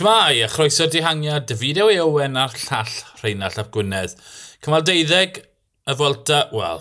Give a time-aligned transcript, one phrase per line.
[0.00, 4.14] Shmai, a chroeso dihangiad, Dafidio ei Owen a'r llall Rheinald Ap Gwynedd.
[4.64, 5.42] Cymal deuddeg,
[5.84, 6.80] y Fwelta, wel,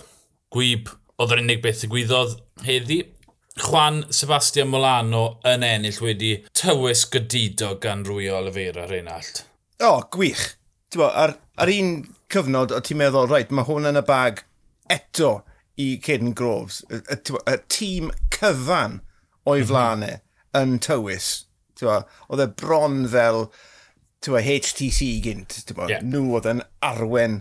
[0.56, 0.88] gwyb
[1.20, 3.02] oedd yr unig beth y gwyddodd heddi.
[3.66, 9.44] Juan Sebastian Molano yn ennill wedi tywys gydido gan rwy o Olivera Rheinald.
[9.82, 10.46] O, oh, gwych.
[10.96, 11.92] Bo, ar, ar un
[12.32, 14.46] cyfnod o ti'n meddwl, rhaid, mae hwn yn y bag
[14.96, 15.42] eto
[15.76, 16.86] i Caden Groves.
[16.88, 19.02] Y, y, y, y tîm cyfan
[19.44, 19.70] o'i mhm.
[19.74, 20.64] flanau mm -hmm.
[20.64, 21.34] yn tywys
[21.88, 23.46] oedd e bron fel
[24.24, 26.04] tywa, HTC gynt, yeah.
[26.04, 27.40] nhw oedd yn arwen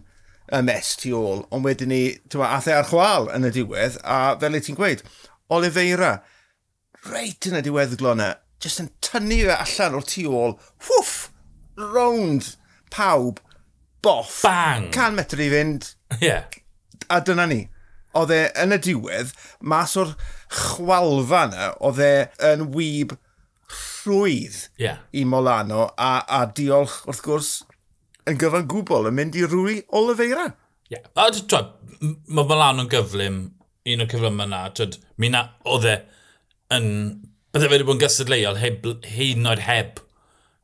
[0.54, 3.98] y mes tu ôl, ond wedyn ni, tywa, athau e ar chwal yn y diwedd,
[4.06, 5.02] a fel y ti'n gweud,
[5.52, 6.12] Oliveira,
[7.08, 10.54] reit yn y diweddglo yna, e, jyst yn tynnu fe allan o'r tu ôl,
[10.86, 11.16] whoof,
[11.78, 12.54] rownd
[12.94, 13.42] pawb,
[14.02, 14.88] boff, Bang.
[14.94, 16.46] can metr i fynd, yeah.
[17.10, 17.64] a dyna ni
[18.16, 20.14] oedd e yn y diwedd, mas o'r
[20.48, 22.12] chwalfa yna, oedd e
[22.50, 23.14] yn wyb
[24.08, 25.04] trwydd yeah.
[25.12, 27.50] i Molano a, a diolch wrth gwrs
[28.28, 30.50] yn gyfan gwbl yn mynd i rwy Oliveira.
[30.88, 30.96] Ie.
[30.96, 31.70] Yeah.
[32.00, 33.40] Mae Molano'n gyflym,
[33.88, 34.66] un o'r cyflym yna.
[34.76, 35.96] Twyd, mi na, oedd e
[36.76, 36.92] yn...
[37.48, 40.02] Bydde fe wedi bod yn gysadleuol heb, hyn oed heb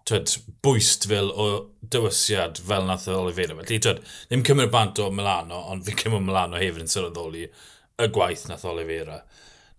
[0.09, 1.47] twyd, bwyst fel o
[1.93, 3.57] dywysiad fel nath Oliveira.
[3.63, 8.09] Felly, twyd, ddim cymryd bant o Milano, ond fi'n cymryd Milano hefyd yn sylweddoli y
[8.13, 9.23] gwaith nath Oliveira.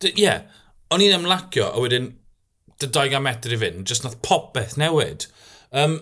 [0.02, 0.42] Ie, yeah,
[0.94, 2.10] o'n i'n ymlacio, a wedyn
[2.82, 5.28] dy 200 metr i fynd, jyst nath popeth newid.
[5.76, 6.00] Um,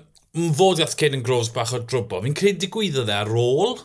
[0.57, 3.77] fod gath Caden Groves bach o drwbo, fi'n credu digwyddodd e ar ôl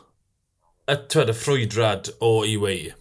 [0.88, 2.94] y, twed, y ffrwydrad o UAE.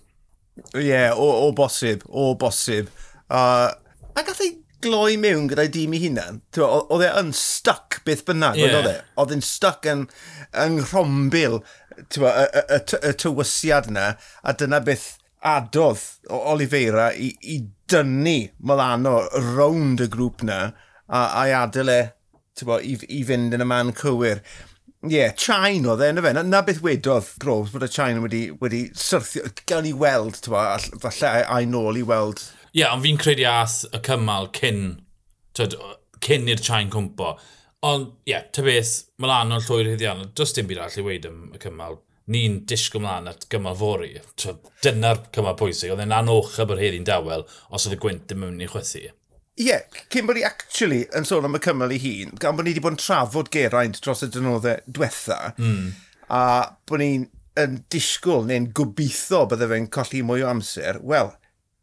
[0.73, 2.89] Ie, yeah, o, o bosib, o bosib.
[3.29, 3.71] Uh,
[4.17, 6.41] a gath ei gloi mewn gyda'i dîm i hunan.
[6.57, 8.75] Oedd e yn stuck beth bynnag, yeah.
[8.79, 8.97] oedd e?
[9.21, 10.05] Oedd e'n stuck yn,
[10.65, 14.09] yn rhombil y, y, y, y tywysiad yna,
[14.43, 15.13] a dyna beth
[15.45, 19.19] adodd o Oliveira i, i dynnu Milano
[19.53, 20.59] rownd y grŵp na
[21.07, 22.01] a, a'i adael e
[22.65, 24.41] bo, i, i fynd yn y man cywir.
[25.05, 26.31] Ie, yeah, Chain oedd e, na fe.
[26.33, 29.45] Na, na beth wedodd Groves bod y Chain wedi, wedi syrthio.
[29.69, 30.63] Gawn ni weld, bo,
[31.03, 32.41] falle a'i nôl i weld.
[32.71, 34.81] Ie, yeah, ond fi'n credu ath y cymal cyn,
[35.57, 35.77] tyd,
[36.25, 37.35] cyn i'r Chain cwmpo.
[37.85, 41.45] Ond, ie, yeah, ty beth, Milano llwyr hyddiannol, does dim byd all i weid am
[41.53, 42.01] y cymal
[42.31, 44.15] ni'n disgwyl mlaen at gymal fori.
[44.83, 45.93] Dyna'r cymal pwysig.
[45.93, 49.05] Oedd e'n anoch yr heri'n dawel os oedd y gwynt ddim yn mynd i chwythu.
[49.57, 52.67] Ie, yeah, cyn bod ni actually yn sôn am y cymal ei hun, gan bod
[52.67, 55.87] ni wedi bod yn trafod geraint dros y dynoddau diwetha, mm.
[56.29, 56.41] a
[56.85, 57.23] bod ni'n
[57.57, 61.31] yn disgwyl neu'n gobeithio bydde fe'n colli mwy o amser, wel,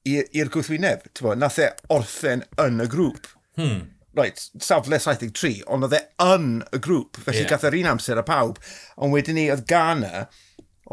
[0.07, 1.09] i'r gwrthwyneb,
[1.41, 3.27] nath e orffen yn y grŵp.
[3.59, 3.83] Hmm
[4.17, 7.51] right, safle 73, ond oedd e yn y grŵp, felly yeah.
[7.51, 8.61] gath yr un amser a pawb.
[8.97, 10.27] Ond wedyn ni, oedd Ghana,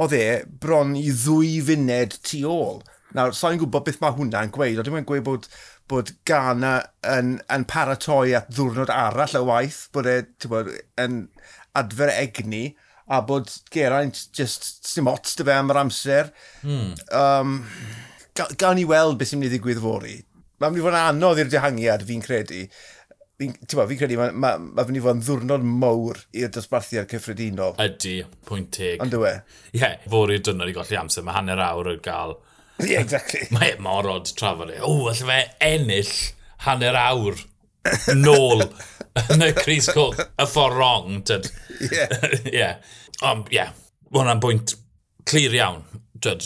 [0.01, 0.25] oedd e
[0.63, 2.81] bron i ddwy funed tu ôl.
[3.15, 5.49] Nawr, sa'n so gwybod beth mae hwnna'n gweud, ond dwi'n gweud bod,
[5.91, 6.77] bod Ghana
[7.11, 10.71] yn, yn paratoi at ddwrnod arall y waith, bod e bod,
[11.01, 11.25] yn
[11.77, 12.69] adfer egni,
[13.11, 16.31] a bod Geraint just sim ots dy fe am yr amser.
[16.63, 16.93] Hmm.
[17.11, 17.57] Um,
[18.55, 20.15] gawn ni weld beth sy'n mynd i ddigwydd fori.
[20.61, 22.63] Mae'n mynd i fod yn anodd i'r dihangiad, fi'n credu.
[23.41, 27.73] Ti'n fi credu, mae ma, ma fynd i fod yn ddwrnod mowr i'r dosbarthiad cyffredinol.
[27.81, 29.01] Ydy, pwynt teg.
[29.01, 29.31] Ond yw e?
[29.71, 32.35] Ie, yeah, fawr i'r dynod i golli amser, mae hanner awr yn gael.
[32.83, 33.47] Ie, yeah, exactly.
[33.55, 34.77] Mae morod trafod e.
[34.85, 35.39] O, allai fe
[35.71, 36.13] ennill
[36.67, 37.39] hanner awr
[38.25, 38.61] nôl
[39.33, 41.17] yn y Cris Coch, y ffordd wrong.
[41.87, 42.05] Ie.
[42.53, 42.67] Ie.
[43.25, 43.65] Ond, ie,
[44.13, 44.75] hwnna'n bwynt
[45.29, 45.81] clir iawn.
[46.21, 46.45] Dyd,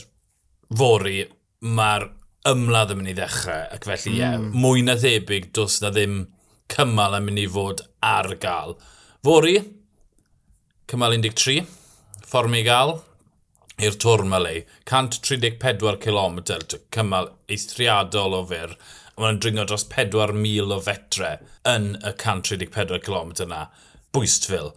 [0.80, 1.26] fori,
[1.66, 2.08] mae'r
[2.48, 4.48] ymladd yn mynd i ddechrau, ac felly, ie, mm.
[4.64, 6.22] mwy na thebyg, dos na ddim
[6.72, 8.76] cymal yn mynd i fod ar gael.
[9.26, 9.58] Fori,
[10.90, 11.66] cymal 13,
[12.26, 12.98] ffordd mi gael
[13.84, 14.64] i'r tŵr lei.
[14.88, 16.42] 134 km,
[16.96, 18.76] cymal eithriadol o fyr.
[19.16, 21.38] Mae'n dringo dros 4,000 o fetre
[21.72, 23.62] yn y 134 km yna.
[24.16, 24.74] Bwystfil.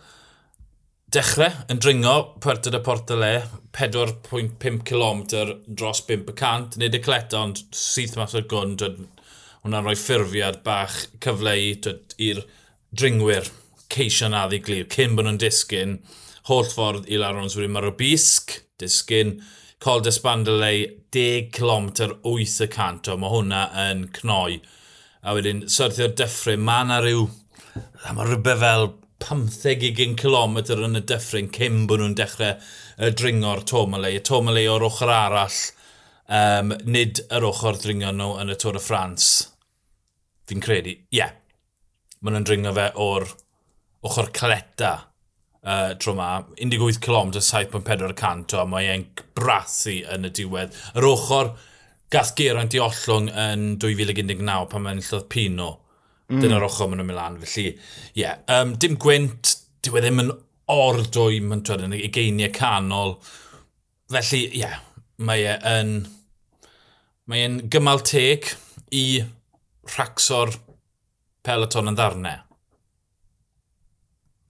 [1.09, 3.33] Dechrau yn dringo Puerto de Portale,
[3.73, 5.23] 4.5 km
[5.65, 8.77] dros 5%, nid y cleta, ond syth mas o'r gwn,
[9.65, 12.43] hwnna'n rhoi ffurfiad bach cyfle i'r
[12.95, 13.49] dringwyr
[13.93, 15.99] ceisio na ddi glir, cyn bod nhw'n disgyn,
[16.49, 19.39] holl ffordd i lawr Larons swyri Marobisg, disgyn,
[19.83, 21.91] Col Desbandelei, 10 km
[22.27, 24.59] 8 y cant, o, mae hwnna yn cnoi.
[25.23, 27.29] A wedyn, syrthio'r dyffryn, mae yna rhyw,
[28.17, 28.89] mae rhywbeth fel
[29.23, 32.59] 15-20 km yn y dyffryn cyn bod nhw'n dechrau
[33.07, 34.19] y dringor Tomalei.
[34.19, 35.61] Y Tomalei o'r ochr arall,
[36.29, 39.29] um, nid yr ochr dringon nhw yn y Tôr y Ffrans,
[40.49, 41.37] fi'n credu, ie, yeah.
[42.21, 43.29] maen nhw'n dringo fe o'r
[44.09, 44.93] ochr caleta
[45.63, 50.77] uh, tro ma, 18 km, 7.4 o, mae e'n brathu yn y diwedd.
[50.97, 51.53] Yr ochr
[52.13, 55.71] gath Geraint i ollwng yn 2019 pan mae'n llyth Pino.
[56.29, 56.43] Mm.
[56.45, 58.21] Dyna'r ochr maen nhw'n mynd lan, felly, ie.
[58.23, 58.43] Yeah.
[58.53, 59.55] Um, dim gwynt,
[59.85, 60.35] dyw e ddim yn
[60.73, 63.17] ordwy, mae'n twyd yn ei geiniau canol.
[64.13, 64.79] Felly, ie, yeah,
[65.25, 65.97] mae e yn
[67.29, 68.49] mae'n gymal teg
[68.95, 69.21] i
[69.95, 70.55] rhacso'r
[71.45, 72.45] peloton yn ddarnau.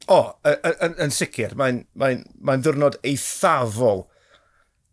[0.08, 4.06] O, oh, yn, yn sicr, mae'n mae, mae ddwrnod eithafol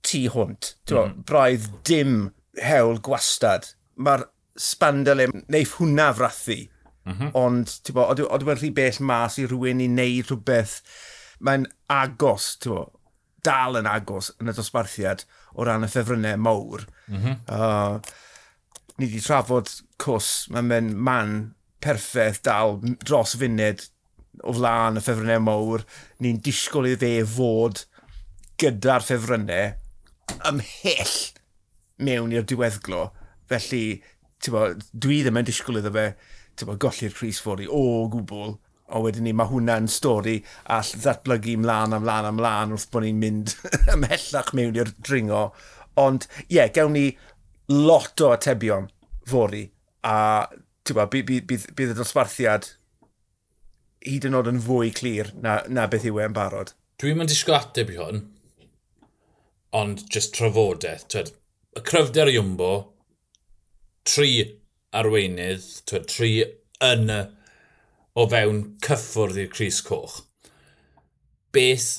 [0.05, 0.73] tu hwnt.
[0.91, 1.21] Mm.
[1.27, 2.17] Braidd dim
[2.61, 3.71] hewl gwastad.
[3.95, 4.25] Mae'r
[4.59, 6.65] spandel yn e, neif hwnna frathu.
[7.05, 7.31] Mm -hmm.
[7.37, 10.77] Ond, ti'n bo, oedd wedi'n rhy bell mas i rhywun i wneud rhywbeth.
[11.45, 12.85] Mae'n agos, ti'n bo,
[13.45, 15.25] dal yn agos yn y dosbarthiad
[15.55, 16.85] o ran y ffefrynnau mawr.
[17.07, 17.35] Mm -hmm.
[17.49, 17.99] uh,
[18.97, 19.71] ni wedi trafod
[20.01, 21.35] cws, mae'n mynd man
[21.83, 23.85] perffaith dal dros funud
[24.43, 25.85] o flaen y ffefrynnau mawr.
[26.19, 27.85] Ni'n disgwyl i fe fod
[28.61, 29.73] gyda'r ffefrynnau
[30.49, 31.17] ymhell
[32.05, 33.09] mewn i'r diweddglo.
[33.49, 34.01] Felly,
[34.51, 36.07] bo, dwi ddim yn disgwyl iddo fe
[36.63, 38.55] bo, golli'r Cris Fori o gwbl
[38.93, 40.35] o wedyn ni, mae hwnna'n stori
[40.75, 43.55] all ddatblygu mlaen a mlaen a mlaen wrth bod ni'n mynd
[43.95, 45.47] ymhellach mewn i'r dringo.
[46.01, 47.07] Ond ie, yeah, gawn ni
[47.71, 48.89] lot o atebion
[49.25, 49.65] fori
[50.05, 50.17] a
[50.93, 52.69] ba, bydd, bydd, bydd y dosbarthiad
[54.05, 56.75] hyd yn oed yn fwy clir na, na beth yw e'n barod.
[57.01, 58.21] Dwi'n mynd disgwyl ateb i hwn,
[59.75, 61.07] ond just trafodaeth.
[61.11, 61.31] Twed,
[61.75, 62.69] y cryfder Iwmbo,
[64.05, 64.29] tri
[64.95, 66.31] arweinydd, twed, tri
[66.85, 67.23] yn y
[68.15, 70.21] o fewn cyffwrdd i'r Cris Coch.
[71.55, 71.89] Beth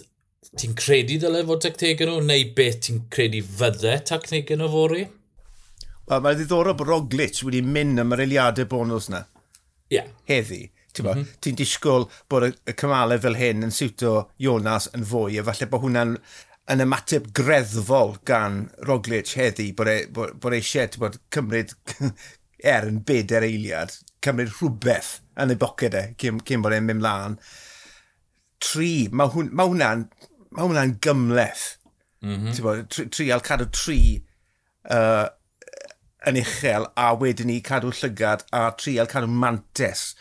[0.56, 5.04] ti'n credu ddyle fod tacteg nhw, neu beth ti'n credu fydde tacteg nhw fori?
[6.06, 9.24] Wel, mae'n ddiddorol bod Roglic wedi mynd am yr eiliadau bonus na.
[9.90, 9.98] Ie.
[9.98, 10.10] Yeah.
[10.30, 10.62] Heddi.
[10.66, 10.72] Mhm.
[10.96, 11.40] Ti'n mm -hmm.
[11.44, 15.82] ti disgwyl bod y cymalau fel hyn yn siwto Jonas yn fwy, a falle bod
[15.82, 16.14] hwnna'n
[16.72, 21.74] yn ymateb greddfol gan Roglic heddi bod, e, bod, bod eisiau bod, cymryd
[22.74, 23.92] er yn byd er eiliad
[24.26, 27.38] cymryd rhywbeth yn ei boced e, cyn, cyn bod e'n mynd mlaen.
[28.62, 30.06] Tri, mae hwn, ma hwnna'n
[30.56, 31.76] ma hwnna gymleth.
[32.24, 32.62] Mm -hmm.
[32.64, 34.00] bod, tri, trial cadw tri
[34.90, 35.28] uh,
[36.26, 40.14] yn uchel a wedyn ni cadw llygad a trial cadw mantes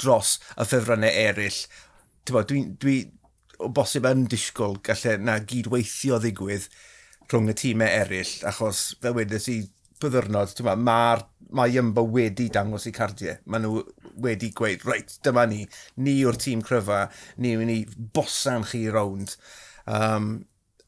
[0.00, 1.60] dros y ffefrynnau eraill.
[2.26, 2.96] Dwi'n dwi, dwi,
[3.62, 6.68] o bosib yn disgwyl gallu na gydweithio ddigwydd
[7.28, 9.60] rhwng y tîmau eraill, achos fel wedes i
[10.02, 10.56] byddwrnod,
[10.88, 11.26] mae'r
[11.56, 13.36] mae Ymbo wedi dangos i cardiau.
[13.50, 13.82] Mae nhw
[14.24, 15.66] wedi gweud, reit, dyma ni,
[15.96, 17.04] ni yw'r tîm cryfa,
[17.40, 17.78] ni yw'n ni
[18.14, 19.36] bosan chi rownd.
[19.86, 20.32] Um,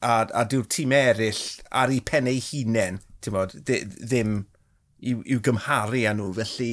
[0.01, 4.43] a, a dyw'r tîm eraill ar ei pen ei hunain, ti'n bod, ddim
[5.05, 6.73] i'w, iw gymharu â nhw, felly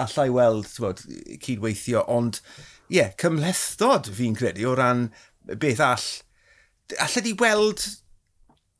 [0.00, 1.04] allai weld, bod,
[1.44, 2.40] cydweithio, ond,
[2.88, 5.08] ie, yeah, cymlethdod fi'n credu o ran
[5.50, 6.10] beth all.
[6.98, 7.86] allai di weld,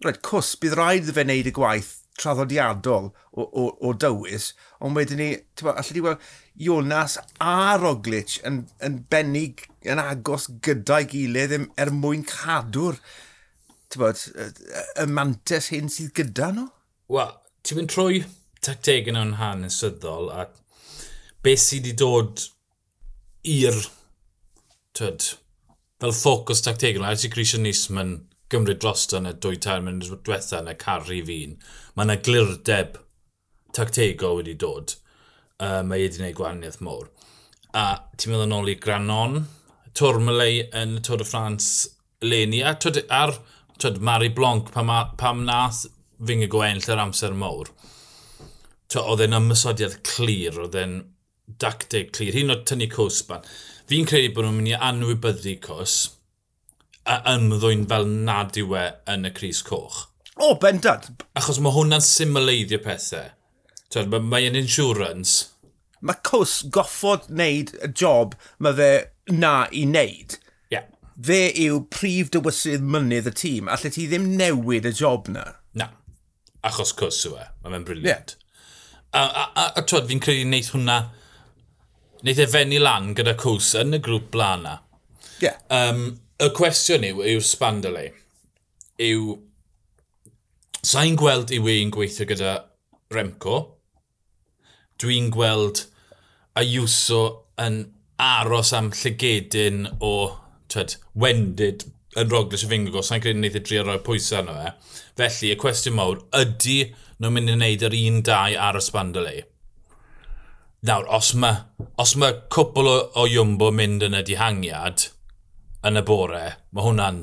[0.05, 4.51] rhaid, cws, bydd rhaid ddefe wneud y gwaith traddodiadol o, o, o dywys,
[4.85, 5.31] ond wedyn ni,
[5.63, 6.29] bo, allai di weld
[6.61, 13.01] Jonas a Roglic yn, yn bennig yn agos gyda'i gilydd er, er mwyn cadw'r
[13.99, 14.21] bod,
[15.01, 16.69] y mantes hyn sydd gyda nhw?
[17.11, 17.33] Wel,
[17.67, 18.23] ti'n mynd trwy
[18.61, 20.47] tacteg tactegau nhw'n hanesyddol a
[21.45, 22.45] beth sydd wedi dod
[23.51, 23.81] i'r
[25.01, 28.19] fel ffocws tactegau nhw, Alexi Grisian Nisman
[28.51, 31.57] gymryd drosto yn y dwy tair mynd diwetha yn y caru fi'n,
[31.95, 32.99] mae yna glirdeb
[33.77, 34.97] tactego wedi dod.
[35.61, 37.09] Uh, mae wedi gwneud gwahaniaeth môr.
[37.77, 39.43] A ti'n meddwl yn ôl i Granon,
[39.95, 41.71] Tourmalet yn y Tôr y Ffrans
[42.25, 43.35] leni, a twyd, ar
[43.79, 44.91] twyd, Mari Blanc pam,
[45.21, 45.85] pam nath
[46.27, 47.71] fyng y gwenll yr amser mawr.
[49.01, 50.97] Oedd e'n ymysodiad clir, oedd e'n
[51.61, 53.45] dacteg clir, hyn o tynnu cwsban.
[53.91, 55.97] Fi'n credu bod nhw'n mynd i anwybyddu cws,
[57.33, 60.07] ymddwyn fel nad yw e yn y Cris Coch.
[60.37, 61.11] O, oh, bendant!
[61.37, 63.33] Achos mae hwnna'n symleiddio pethau.
[63.93, 65.51] Twyd, mae yn insurance.
[66.01, 68.91] Mae Cws goffod wneud y job mae fe
[69.35, 70.39] na i wneud.
[70.73, 70.87] Yeah.
[71.27, 75.45] Fe yw prif dywysydd mynydd y tîm, allai ti ddim newid y job na.
[75.77, 75.91] Na,
[76.67, 77.49] achos Cws yw e.
[77.61, 78.37] Mae fe'n briliant.
[78.37, 78.47] Yeah.
[79.11, 81.01] A, a, a, a twyd, fi'n credu wneud hwnna
[82.23, 84.79] wneud e fenni lan gyda Cws yn y grŵp blana.
[84.79, 85.07] na.
[85.41, 85.59] Yeah.
[85.73, 87.97] Um, y cwestiwn yw, yw sbandau
[89.05, 89.37] yw...
[90.81, 92.55] Sa'n gweld i wein gweithio gyda
[93.13, 93.57] Remco.
[95.01, 95.85] Dwi'n gweld
[96.57, 97.21] Ayuso
[97.61, 97.83] yn
[98.21, 100.15] aros am llygedyn o
[100.73, 101.85] twed, wendid
[102.17, 103.05] yn Roglic y Fingo.
[103.05, 104.73] Sa'n credu wneud i e drio roi pwysau arno fe.
[105.21, 106.81] Felly, y cwestiwn mawr, ydy
[107.21, 109.29] nhw'n mynd i wneud yr un dau ar y sbandau
[110.89, 111.61] Nawr, os mae,
[112.01, 113.25] os mae cwpl o, o
[113.77, 115.11] mynd yn y dihangiad,
[115.87, 116.43] yn y bore,
[116.75, 117.21] mae hwnna'n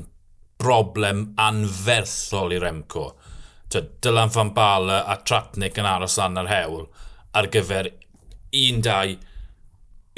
[0.58, 3.12] broblem anferthol i Remco.
[3.70, 6.86] Dylan Van Bala a Tratnic yn aros lan ar hewl
[7.36, 9.12] ar gyfer un, dau,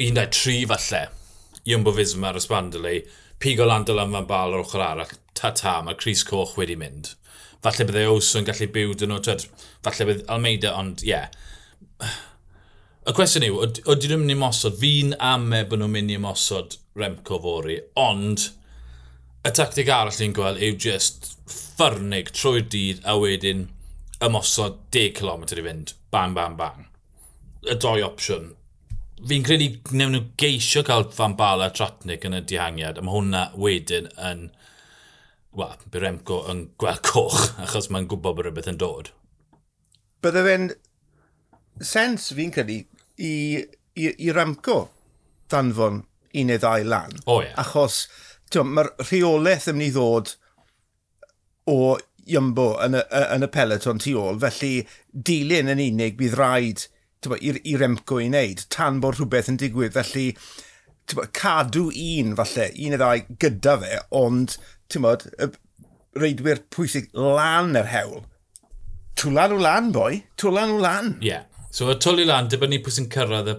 [0.01, 1.03] 1-3 falle
[1.67, 2.97] i Ymbo Fisma ar y Sbandoli,
[3.43, 7.15] pigo lan Dylan Van Bala ar ochr arall, ta-ta, mae Chris Coch wedi mynd.
[7.61, 9.37] Falle byddai e Oso yn gallu byw dyn nhw,
[9.85, 11.13] falle bydd Almeida, ond ie.
[11.13, 12.19] Yeah
[13.11, 14.77] y cwestiwn yw, ydy nhw'n mynd i mosod?
[14.79, 18.45] Fi'n ame bod nhw'n mynd i mosod Remco fori, ond
[19.41, 23.65] y tactig arall ni'n gweld yw just ffyrnig trwy'r dydd a wedyn
[24.21, 25.95] ymosod 10 km i fynd.
[26.13, 26.85] Bang, bang, bang.
[27.65, 28.53] Y doi opsiwn.
[29.31, 33.47] Fi'n credu newn nhw geisio cael fan bala tratnig yn y dihangiad, a mae hwnna
[33.57, 34.47] wedyn yn...
[35.57, 39.11] Wel, bydd Remco yn gweld coch, achos mae'n gwybod bod rhywbeth yn dod.
[40.23, 40.71] Bydde fe'n
[41.81, 42.83] sens fi'n credu
[43.21, 43.33] i,
[43.95, 44.81] i, i Ramco
[45.51, 47.17] danfon un neu ddau lan.
[47.25, 47.57] O, oh, yeah.
[47.61, 48.05] Achos
[48.51, 50.33] mae'r rheolaeth yn mynd i ddod
[51.71, 51.77] o
[52.31, 54.73] Iambo yn y, yn y peleton tu ôl, felly
[55.13, 56.87] dilyn yn unig bydd rhaid
[57.21, 59.97] i'r Remco i wneud, tan bod rhywbeth yn digwydd.
[59.97, 60.31] Felly,
[61.15, 64.57] bo, cadw un falle, un neu ddau gyda fe, ond
[65.03, 65.51] bod, y
[66.21, 68.25] reidwyr pwysig lan yr hewl.
[69.21, 70.23] Twlan o lan, boi.
[70.41, 71.15] Twlan o lan.
[71.21, 71.35] Ie.
[71.35, 71.50] Yeah.
[71.71, 73.57] So y twli lan, dibynnu pwy sy'n cyrraedd y...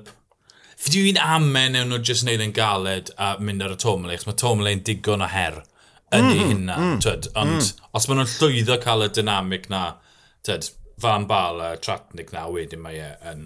[0.82, 4.40] Dwi'n amen ewn nhw jyst wneud yn galed a mynd ar y tomle, achos mae
[4.42, 5.60] tomle yn digon o her
[6.12, 6.76] yn ei hynna.
[6.76, 7.38] Mm, mm twyd, mm.
[7.40, 7.90] ond mm.
[7.98, 9.84] os maen nhw'n llwyddo cael y dynamic na,
[10.48, 10.68] twyd,
[11.02, 13.46] fan bal a tratnig na, wedyn mae e yn,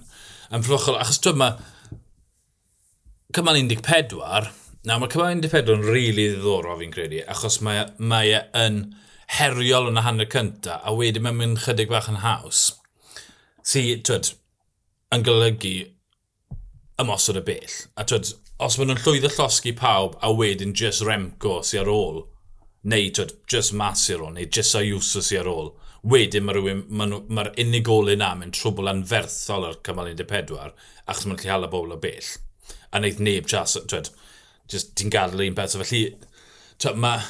[0.49, 0.97] yn ffrochol.
[1.01, 1.59] Achos twyd mae
[3.35, 4.49] cymal 14,
[4.87, 8.41] na mae cymal 14 yn rili really ddiddorol fi'n credu, achos mae, e, mae e
[8.63, 8.81] yn
[9.35, 12.65] heriol yn y hanner cynta, a wedyn mae'n mynd chydig bach yn haws.
[13.65, 14.31] Si, twyd,
[15.13, 15.75] yn golygu
[17.01, 17.75] ymosod y bell.
[17.99, 18.31] A twyd,
[18.63, 22.23] os maen nhw'n llwyddo llosgu pawb a wedyn just Remco sy ar ôl,
[22.87, 25.73] neu twyd, just Mas ar ôl, neu just Ayuso sy ar ôl,
[26.05, 30.73] wedyn mae'r ma ma unigolyn am yn trwbl anferthol ar cymal 14,
[31.05, 32.31] achos mae'n lle hala bobl o bell.
[32.91, 34.11] A wneud neb chas, twyd,
[34.71, 35.77] just ti'n gadael un peth.
[35.81, 36.05] Felly,
[36.79, 37.25] twyd, mae...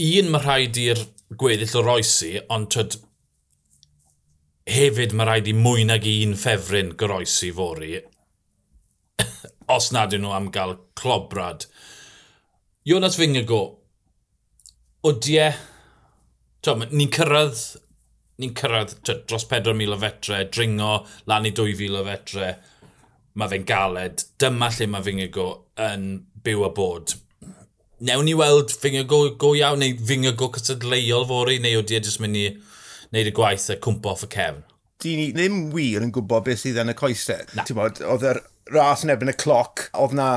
[0.00, 1.00] Un mae rhaid i'r
[1.36, 2.96] gweddill o roesi, ond twyd,
[4.70, 7.98] hefyd mae rhaid i mwy nag un ffefryn goroesi fori.
[9.74, 11.66] Os nad ydyn nhw am gael clobrad.
[12.86, 13.60] Jonas Fingago,
[15.04, 15.46] o die,
[16.64, 17.60] ni'n cyrraedd
[18.40, 20.92] ni'n cyrraedd dros 4,000 o fetre, dringo,
[21.28, 22.52] lan i 2,000 o fetre,
[23.36, 24.24] mae fe'n galed.
[24.40, 25.48] Dyma lle mae Fingago
[25.80, 26.06] yn
[26.44, 27.14] byw a bod.
[28.00, 32.40] Newn ni weld Fingago go iawn, neu Fingago cysadleuol fori, neu o die jyst mynd
[32.40, 32.46] i
[33.10, 34.62] wneud y gwaith a cwmpo off y cefn.
[35.00, 37.46] Di ni ddim wir yn gwybod beth sydd yn y coesau.
[37.74, 40.30] Bod, oedd yr ras yn ebyn y cloc, oedd na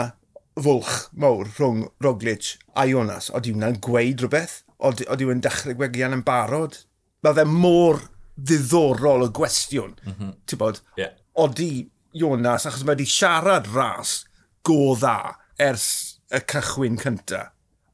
[0.57, 3.29] fwlch mawr rhwng Roglic a Jonas.
[3.33, 4.61] Oedd yw'n gweud rhywbeth?
[4.83, 6.79] Oedd yw'n dechrau gwegian yn barod?
[7.23, 8.01] Mae fe mor
[8.33, 9.93] ddiddorol y gwestiwn.
[10.01, 10.31] Mm -hmm.
[10.49, 11.13] Ti'n bod, yeah.
[11.37, 14.23] odi Jonas, achos mae wedi siarad ras
[14.65, 15.87] go dda ers
[16.33, 17.51] y cychwyn cynta.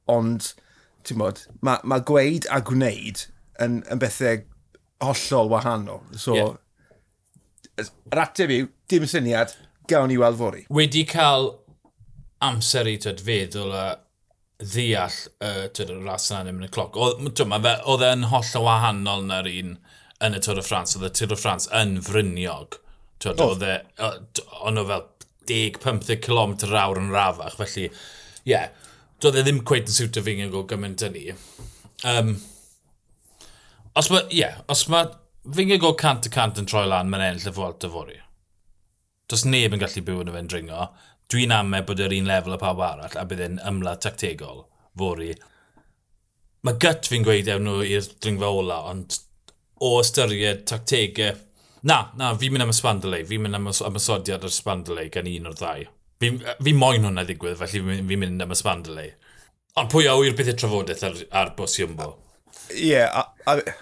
[0.07, 0.53] Ond,
[1.03, 3.25] ti'n bod, mae ma gweud a gwneud
[3.59, 4.45] yn, yn bethau
[5.03, 6.03] hollol wahanol.
[6.19, 7.87] So, yeah.
[8.11, 9.55] yr ateb yw, dim syniad,
[9.89, 10.65] gawn ni weld fori.
[10.73, 11.53] Wedi cael
[12.45, 13.85] amser i tyd feddwl a
[14.59, 16.99] ddeall uh, tyd, y ras yna yn y cloc.
[16.99, 19.77] Oedd e'n holl o wahanol na'r un
[20.25, 20.97] yn y Tôr y Ffrans.
[20.97, 22.79] Oedd y Tôr y Ffrans yn fryniog.
[23.27, 23.49] Oh.
[23.49, 23.79] Oedd e,
[24.67, 25.07] ond o fel
[25.49, 27.57] 10-15 km awr yn rafach.
[27.59, 28.69] Felly, ie, yeah,
[29.23, 31.25] doedd e ddim cweith yn siwtio fi yn gwybod gymaint yn ni.
[32.07, 32.35] Um,
[33.99, 35.09] Os mae, ie, yeah, os mae,
[35.55, 38.19] fi'n go cant y cant yn troi lan, mae'n enll y fwalt y fori.
[39.29, 40.85] Does neb yn gallu byw yn y fe'n dringo.
[41.29, 44.63] Dwi'n amau bod yr un lefel y pawb arall a bydd e'n ymla tactegol
[44.97, 45.33] fori.
[46.65, 49.19] Mae gyt fi'n gweud ewn nhw i'r dringfa ola, ond
[49.85, 51.37] o ystyried tactegau...
[51.87, 53.27] Na, na, fi'n mynd am y spandylau.
[53.27, 55.85] Fi'n mynd am y sodiad o'r spandylau gan un o'r ddau.
[56.19, 59.13] Fi, fi moyn hwnna ddigwydd, felly fi'n mynd am y spandylau.
[59.79, 62.09] Ond pwy a wyr beth y trafodaeth ar, ar bws Iwmbo?
[62.73, 63.77] Ie, yeah, a, a,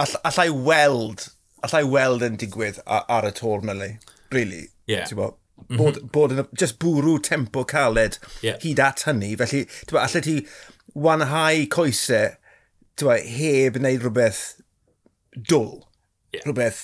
[0.00, 1.28] allai weld,
[1.66, 3.92] allai weld yn digwydd ar y tor mylai,
[4.34, 4.68] really.
[4.90, 5.08] Yeah.
[5.14, 5.80] Bod, mm -hmm.
[5.80, 8.58] bod, bod yn, just bwrw tempo caled yeah.
[8.62, 10.36] hyd at hynny, felly, ti'n bod, allai ti
[10.94, 12.36] wanhau coesau,
[12.96, 14.42] ti'n bod, heb wneud rhywbeth
[15.36, 15.84] dwl,
[16.32, 16.44] yeah.
[16.46, 16.82] rhywbeth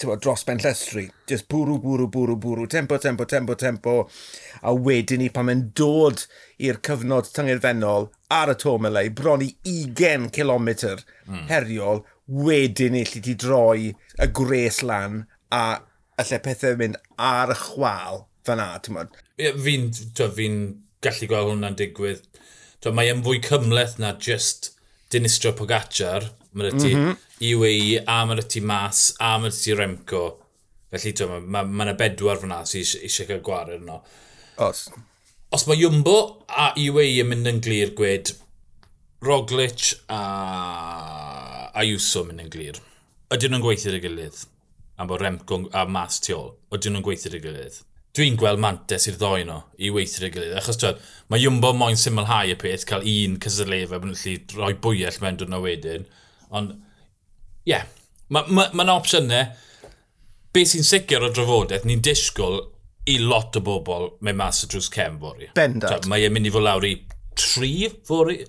[0.00, 1.06] tywa, dros ben llestri.
[1.30, 3.96] Just bwrw, bwrw, bwrw, bwrw, tempo, tempo, tempo, tempo.
[4.62, 6.26] A wedyn ni pan mae'n dod
[6.62, 11.44] i'r cyfnod tyngerfennol ar y tomelau, bron i 20 km mm.
[11.50, 15.24] heriol, wedyn ni lle ti droi y gres lan
[15.54, 15.64] a
[16.20, 19.20] allai pethau mynd ar y chwal fan'na, ti'n modd?
[19.36, 20.48] Fi'n fi
[21.04, 22.24] gallu gweld hwnna'n digwydd.
[22.94, 24.75] Mae e'n fwy cymleth na just
[25.16, 27.18] dinistrio Pogacar, mae'r ti mm -hmm.
[27.50, 30.24] UAE, a mae'r ti Mas, a mae'r ti Remco.
[30.92, 34.00] Felly mae yna ma, ma bedwar fyna sy'n si eisiau cael gwared yno.
[34.64, 34.86] Os.
[35.52, 36.16] Os mae Jumbo
[36.48, 38.32] a UAE yn mynd yn glir gwed,
[39.26, 40.20] Roglic a
[41.80, 42.78] Ayuso yn mynd yn glir.
[43.34, 44.44] Ydyn nhw'n gweithio dy gilydd?
[44.96, 46.54] Am bod Remco a Mas tu ôl.
[46.72, 47.80] Ydyn nhw'n gweithio dy gilydd?
[48.16, 50.54] dwi'n gweld mantes i'r ddoi nhw i weithio weithio'r gilydd.
[50.56, 54.72] Achos twyd, mae Jumbo moyn symlhau y peth, cael un cysyllefau bod nhw'n lli rhoi
[54.82, 56.06] bwyell mewn dwrnod wedyn.
[56.56, 56.72] Ond,
[57.66, 57.84] ie, yeah,
[58.32, 59.52] mae'n ma, ma opsiynau.
[60.56, 62.62] Be sy'n sicr o drafodaeth, ni'n disgwyl
[63.06, 65.50] i lot o bobl mewn mas y drws cem fori.
[65.54, 66.08] Bendant.
[66.10, 66.94] Mae e'n mynd i fod lawr i
[67.36, 68.40] tri fori.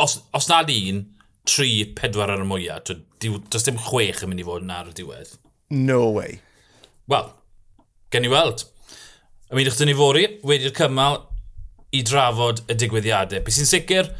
[0.00, 1.04] Os, os nad un,
[1.48, 2.94] tri, pedwar ar y mwyaf.
[3.52, 5.36] Does dim chwech yn mynd i fod yn ar y diwedd.
[5.74, 6.40] No way.
[7.10, 7.30] Wel,
[8.14, 8.64] gen i weld.
[9.48, 11.14] Ymwydwch dyn ni fori wedi'r cymal
[11.96, 13.40] i drafod y digwyddiadau.
[13.46, 14.10] Beth sy'n sicr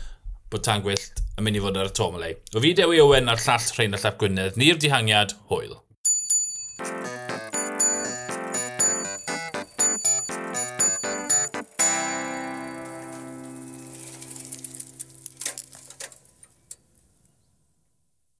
[0.49, 2.39] bod tan gwyllt yn mynd i fod ar y tomlau.
[2.57, 4.57] O fi Dewi Owen a'r llall Rhain a Llap Gwynedd.
[4.57, 5.75] Ni'r dihangiad, hwyl.